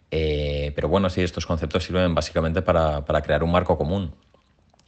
[0.09, 4.15] Eh, pero bueno, sí, estos conceptos sirven básicamente para, para crear un marco común.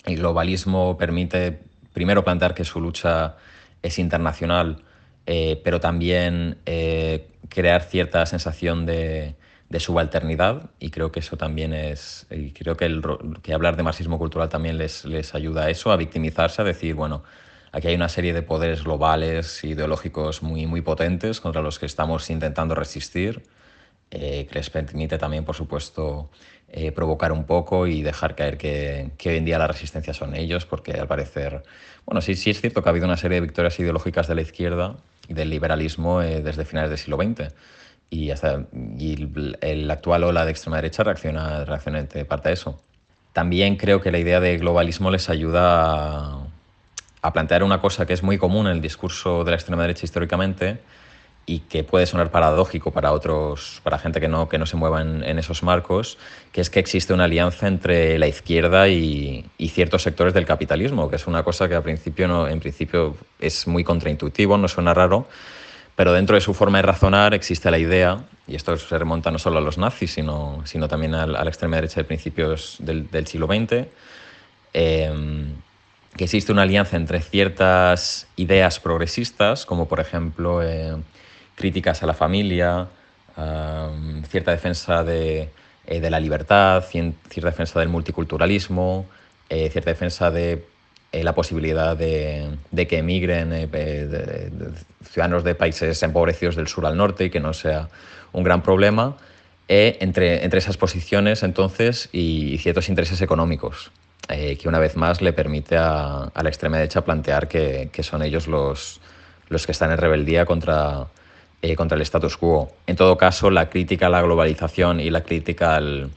[0.06, 1.60] El globalismo permite
[1.94, 3.36] primero plantear que su lucha
[3.82, 4.84] es internacional,
[5.26, 9.36] eh, pero también eh, crear cierta sensación de,
[9.80, 13.02] subalternidad y creo que eso también es, y creo que, el,
[13.42, 16.94] que hablar de marxismo cultural también les, les ayuda a eso, a victimizarse, a decir,
[16.94, 17.24] bueno,
[17.72, 22.30] aquí hay una serie de poderes globales, ideológicos muy, muy potentes contra los que estamos
[22.30, 23.44] intentando resistir,
[24.12, 26.30] eh, que les permite también, por supuesto,
[26.96, 30.66] provocar un poco y dejar caer que, que hoy en día la resistencia son ellos,
[30.66, 31.64] porque al parecer
[32.06, 34.42] bueno, sí, sí es cierto que ha habido una serie de victorias ideológicas de la
[34.42, 37.54] izquierda y del liberalismo eh, desde finales del siglo XX.
[38.10, 38.66] Y, hasta,
[38.98, 39.30] y
[39.62, 42.82] el, actual ola de extrema derecha reacciona, reacciona parte a eso.
[43.34, 46.48] También creo que la idea de globalismo les ayuda a,
[47.22, 50.06] a plantear una cosa que es muy común en el discurso de la extrema derecha
[50.06, 50.80] históricamente,
[51.46, 55.02] y que puede sonar paradójico para otros, para gente que no, que no se mueva
[55.02, 56.18] en, esos marcos,
[56.52, 61.16] que es que existe una alianza entre la izquierda y, ciertos sectores del capitalismo, que
[61.16, 65.28] es una cosa que a principio no, en principio es muy contraintuitivo, no suena raro,
[65.96, 69.40] pero dentro de su forma de razonar existe la idea, y esto se remonta no
[69.40, 73.48] solo a los nazis, sino, sino también a, la extrema derecha de principios del, siglo
[73.48, 73.88] XX,
[76.16, 80.96] que existe una alianza entre ciertas ideas progresistas, como por ejemplo eh,
[81.56, 82.88] críticas a la familia,
[84.30, 85.50] cierta defensa de,
[85.88, 89.06] eh, de, la libertad, cierta defensa del multiculturalismo,
[89.50, 90.66] eh, cierta defensa de
[91.12, 93.70] eh, la posibilidad de, de que emigren
[95.04, 97.90] ciudadanos de países empobrecidos del sur al norte y que no sea
[98.32, 99.18] un gran problema,
[99.68, 103.92] entre, entre esas posiciones entonces y ciertos intereses económicos.
[104.28, 108.48] Que una vez más le permite a, a la extrema derecha plantear que, son ellos
[108.48, 109.02] los,
[109.50, 111.08] los que están en rebeldía contra,
[111.62, 112.72] eh, contra el status quo.
[112.88, 116.10] En todo caso, la crítica a la globalización y la crítica al,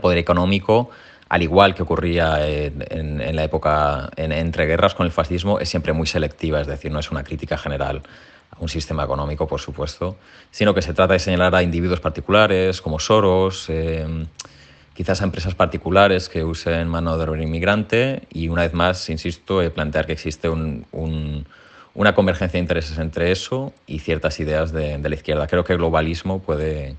[0.00, 0.90] poder económico,
[1.28, 6.06] al igual que ocurría en, la época entre guerras con el fascismo, es siempre muy
[6.06, 8.02] selectiva, es decir, no es una crítica general
[8.50, 10.16] a un sistema económico, por supuesto,
[10.50, 14.06] sino que se trata de señalar a individuos particulares como Soros, eh,
[14.94, 19.62] quizás a empresas particulares que usen mano de obra inmigrante y, una vez más, insisto,
[19.62, 20.86] eh, plantear que existe un
[21.94, 25.46] una convergencia de intereses entre eso y ciertas ideas de, la izquierda.
[25.46, 26.96] Creo que el globalismo puede,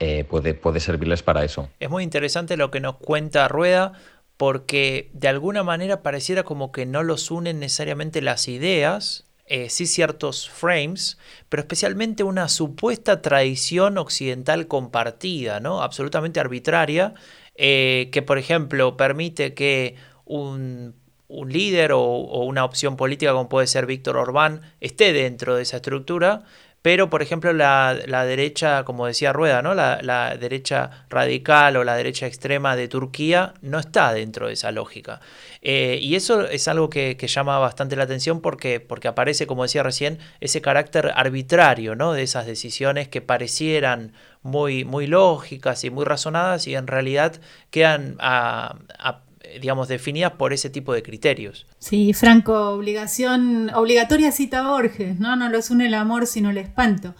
[0.00, 1.68] eh, puede, puede servirles para eso.
[1.80, 3.92] Es muy interesante lo que nos cuenta Rueda
[4.36, 9.86] porque de alguna manera pareciera como que no los unen necesariamente las ideas, eh, sí
[9.86, 15.82] ciertos frames, pero especialmente una supuesta tradición occidental compartida, ¿no?
[15.82, 17.14] absolutamente arbitraria,
[17.54, 20.94] eh, que por ejemplo permite que un
[21.28, 22.02] un líder o,
[22.44, 26.44] una opción política como puede ser Víctor Orbán esté dentro de esa estructura,
[26.86, 29.74] pero por ejemplo la, derecha, como decía Rueda, ¿no?
[29.74, 35.20] La, derecha radical o la derecha extrema de Turquía no está dentro de esa lógica.
[35.62, 39.82] Eh, y eso es algo que, llama bastante la atención porque, porque aparece, como decía
[39.82, 42.12] recién, ese carácter arbitrario ¿no?
[42.12, 47.40] de esas decisiones que parecieran muy, muy lógicas y muy razonadas y en realidad
[47.72, 49.25] quedan a eh,
[49.60, 51.66] digamos, definidas por ese tipo de criterios.
[51.78, 55.36] Sí, Franco, obligación, obligatoria cita Borges, ¿no?
[55.36, 57.14] No los une el amor sino el espanto.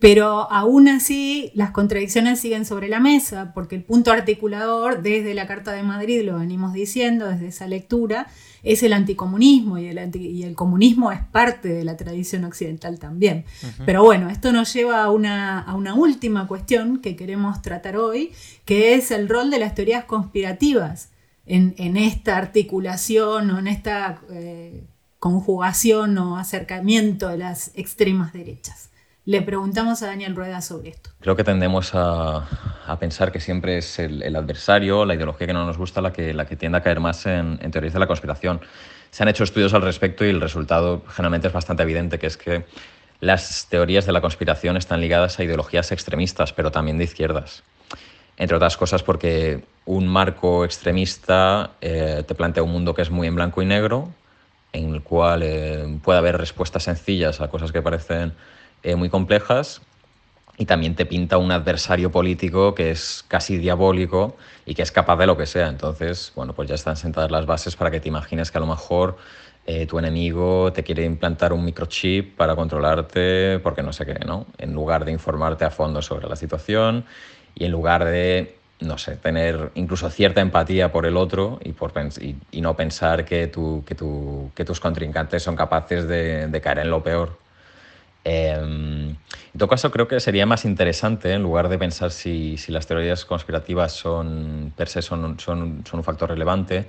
[0.00, 5.46] Pero aún así las contradicciones siguen sobre la mesa, porque el punto articulador desde la
[5.46, 8.26] Carta de Madrid, lo venimos diciendo desde esa lectura,
[8.62, 13.44] es el anticomunismo y el, y el comunismo es parte de la tradición occidental también.
[13.84, 18.32] Pero bueno, esto nos lleva a una, a una última cuestión que queremos tratar hoy,
[18.64, 21.09] que es el rol de las teorías conspirativas
[21.50, 24.84] en, esta articulación o en esta eh,
[25.18, 28.90] conjugación o acercamiento de las extremas derechas.
[29.24, 31.10] Le preguntamos a Daniel Rueda sobre esto.
[31.20, 32.46] Creo que tendemos a,
[32.98, 36.46] pensar que siempre es el, adversario, la ideología que no nos gusta, la que, la
[36.46, 38.60] tiende a caer más en, en teorías de la conspiración.
[39.10, 42.36] Se han hecho estudios al respecto y el resultado generalmente es bastante evidente, que es
[42.36, 42.64] que
[43.20, 47.62] las teorías de la conspiración están ligadas a ideologías extremistas, pero también de izquierdas
[48.40, 53.26] entre otras cosas porque un marco extremista eh, te plantea un mundo que es muy
[53.26, 54.08] en blanco y negro,
[54.72, 58.32] en el cual eh, puede haber respuestas sencillas a cosas que parecen
[58.84, 59.82] eh, muy complejas,
[60.56, 65.16] y también te pinta un adversario político que es casi diabólico y que es capaz
[65.16, 65.68] de lo que sea.
[65.68, 68.66] Entonces, bueno, pues ya están sentadas las bases para que te imagines que a lo
[68.66, 69.16] mejor
[69.66, 74.46] eh, tu enemigo te quiere implantar un microchip para controlarte porque no sé qué, ¿no?
[74.58, 77.06] En lugar de informarte a fondo sobre la situación
[77.54, 81.92] y en lugar de, no sé, tener incluso cierta empatía por el otro y, por
[82.50, 86.80] y, no pensar que, tu, que, tu, que, tus contrincantes son capaces de, de caer
[86.80, 87.38] en lo peor.
[88.24, 92.70] Em, en todo caso, creo que sería más interesante, en lugar de pensar si, si
[92.72, 96.86] las teorías conspirativas son, per se son, son, son un factor relevante,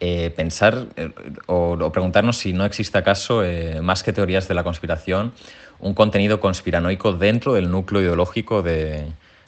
[0.00, 1.12] eh, pensar eh,
[1.46, 5.32] o, preguntarnos si no existe acaso, eh, más que teorías de la conspiración,
[5.78, 9.06] un contenido conspiranoico dentro del núcleo ideológico de,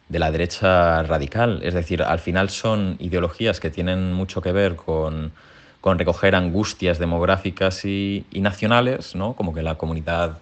[0.09, 1.61] de, la derecha radical.
[1.63, 5.33] Es decir, al final son ideologías que tienen mucho que ver con,
[5.81, 9.35] con recoger angustias demográficas y, y, nacionales, ¿no?
[9.35, 10.39] como que la comunidad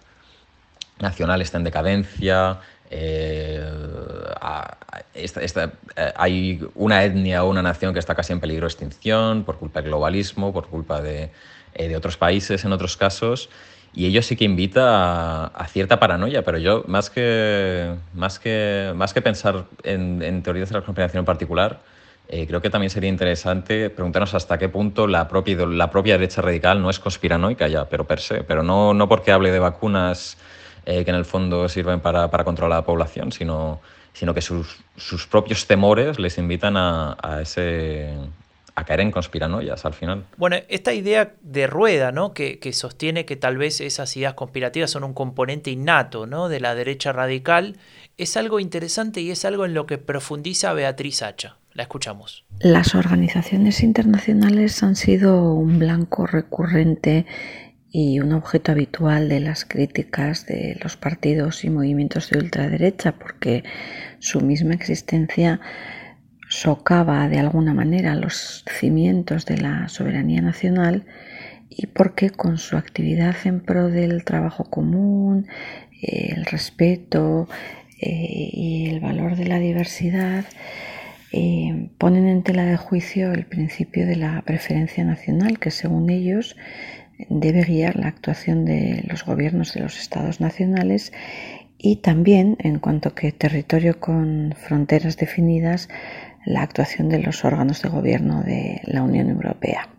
[0.99, 2.59] nacional está en decadencia,
[2.95, 3.59] eh,
[5.15, 9.57] eh, hay una etnia o una nación que está casi en peligro de extinción por
[9.57, 11.31] culpa del globalismo, por culpa de,
[11.73, 13.49] eh, de otros países en otros casos.
[13.93, 19.13] Y ello sí que invita a, cierta paranoia, pero yo más que, más que, más
[19.13, 21.79] que pensar en, en teorías de la conspiración en particular,
[22.47, 26.81] creo que también sería interesante preguntarnos hasta qué punto la propia, la propia derecha radical
[26.81, 30.37] no es conspiranoica ya, pero per se, pero no, no porque hable de vacunas
[30.85, 33.79] eh, que en el fondo sirven para, para, controlar a la población, sino,
[34.11, 38.13] sino que sus, sus propios temores les invitan a, a ese,
[38.75, 40.25] a caer en conspiranoias al final.
[40.37, 42.33] Bueno, esta idea de rueda, ¿no?
[42.33, 46.49] Que, que, sostiene que tal vez esas ideas conspirativas son un componente innato, ¿no?
[46.49, 47.77] De la derecha radical,
[48.17, 51.57] es algo interesante y es algo en lo que profundiza Beatriz Hacha.
[51.73, 52.45] La escuchamos.
[52.59, 57.25] Las organizaciones internacionales han sido un blanco recurrente
[57.91, 63.63] y un objeto habitual de las críticas de los partidos y movimientos de ultraderecha porque
[64.19, 65.61] su misma existencia
[66.53, 71.05] socava de alguna manera los cimientos de la soberanía nacional
[71.67, 75.47] y porque con su actividad en pro del trabajo común,
[75.99, 77.47] el respeto
[77.99, 80.45] eh, y el valor de la diversidad,
[81.31, 86.55] eh, ponen en tela de juicio el principio de la preferencia nacional, que según ellos
[87.29, 91.11] debe guiar la actuación de los gobiernos de los estados nacionales
[91.85, 95.89] y también, en cuanto que territorio con fronteras definidas,
[96.45, 99.89] la actuación de los órganos de gobierno de la Unión Europea.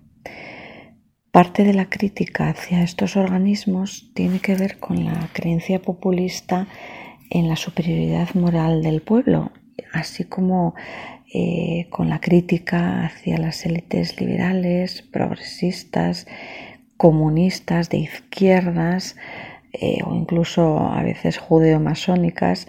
[1.31, 6.69] Parte de la crítica hacia estos organismos tiene que ver con la creencia populista
[7.31, 9.51] en la superioridad moral del pueblo,
[9.93, 10.75] así como
[11.33, 16.29] eh, con la crítica hacia las élites liberales, progresistas,
[16.97, 19.17] comunistas, de izquierdas
[19.73, 22.69] eh, o incluso a veces judeo-masónicas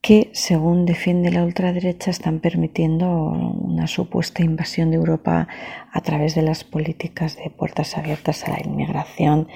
[0.00, 5.48] que, según defiende la ultraderecha, están permitiendo una supuesta invasión de Europa
[5.92, 9.48] a través de las políticas de puertas abiertas a la inmigración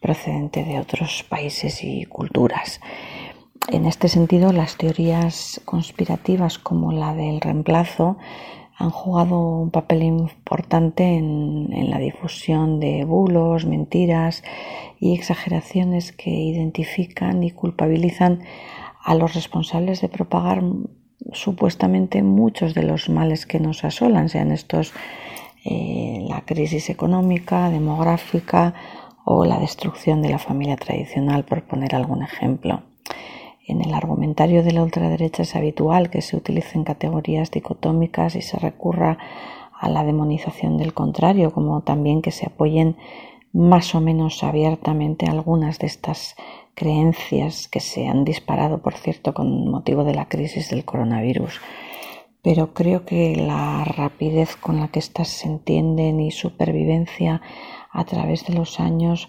[0.00, 2.80] procedente de otros países y culturas.
[3.70, 8.18] En este sentido, las teorías conspirativas como la del reemplazo
[8.76, 14.42] han jugado un papel importante en, la difusión de bulos, mentiras
[14.98, 18.42] y exageraciones que identifican y culpabilizan
[19.02, 20.62] a los responsables de propagar
[21.32, 24.92] supuestamente muchos de los males que nos asolan, sean estos
[25.64, 28.74] eh, la crisis económica, demográfica
[29.24, 32.82] o la destrucción de la familia tradicional, por poner algún ejemplo.
[33.66, 38.58] En el argumentario de la ultraderecha es habitual que se utilicen categorías dicotómicas y se
[38.58, 39.18] recurra
[39.78, 42.96] a la demonización del contrario, como también que se apoyen
[43.52, 46.34] más o menos abiertamente algunas de estas
[46.74, 51.60] creencias que se han disparado, por cierto, con motivo de la crisis del coronavirus.
[52.42, 57.40] Pero creo que la rapidez con la que estas se entienden y su pervivencia
[57.92, 59.28] a través de los años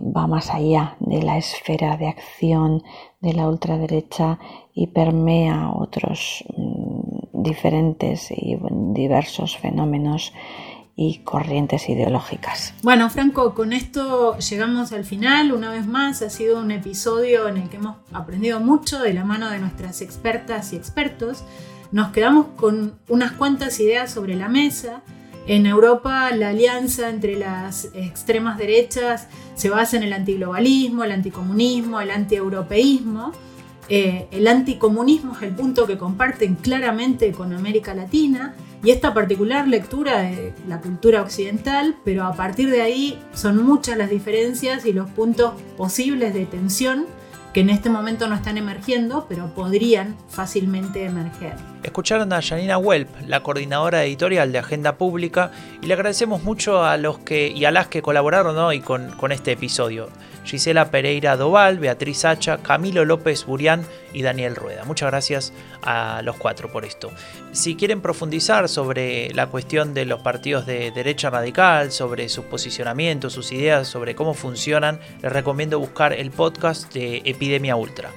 [0.00, 2.82] va más allá de la esfera de acción
[3.20, 4.38] de la ultraderecha
[4.74, 8.58] y permea otros mm, diferentes y
[8.92, 10.32] diversos fenómenos
[10.96, 12.72] y corrientes ideológicas.
[12.82, 15.52] Bueno, Franco, con esto llegamos al final.
[15.52, 19.24] Una vez más, ha sido un episodio en el que hemos aprendido mucho de la
[19.24, 21.44] mano de nuestras expertas y expertos.
[21.92, 25.02] Nos quedamos con unas cuantas ideas sobre la mesa
[25.46, 32.00] en Europa la alianza entre las extremas derechas se basa en el antiglobalismo, el anticomunismo,
[32.00, 33.30] el antieuropeísmo.
[33.88, 39.66] Eh, el anticomunismo es el punto que comparten claramente con América Latina y esta particular
[39.66, 44.92] lectura de la cultura occidental, pero a partir de ahí son muchas las diferencias y
[44.92, 47.06] los puntos posibles de tensión
[47.52, 51.75] que en este momento no están emergiendo, pero podrían fácilmente emerger.
[51.86, 56.96] Escucharon a Janina Welp, la coordinadora editorial de Agenda Pública, y le agradecemos mucho a
[56.96, 60.08] los que y a las que colaboraron hoy con, este episodio.
[60.44, 64.84] Gisela Pereira Doval, Beatriz Hacha, Camilo López Burián y Daniel Rueda.
[64.84, 67.12] Muchas gracias a los cuatro por esto.
[67.52, 73.32] Si quieren profundizar sobre la cuestión de los partidos de derecha radical, sobre sus posicionamientos,
[73.32, 78.10] sus ideas, sobre cómo funcionan, les recomiendo buscar el podcast de Epidemia Ultra.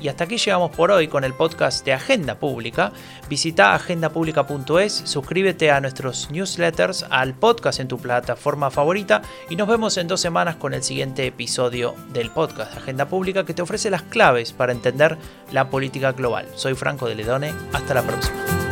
[0.00, 2.92] Y hasta aquí llegamos por hoy con el podcast de Agenda Pública.
[3.28, 9.96] Visita agendapublica.es, suscríbete a nuestros newsletters, al podcast en tu plataforma favorita y nos vemos
[9.96, 13.90] en dos semanas con el siguiente episodio del podcast de Agenda Pública que te ofrece
[13.90, 15.16] las claves para entender
[15.52, 16.46] la política global.
[16.54, 18.65] Soy Franco de Ledone, hasta la próxima.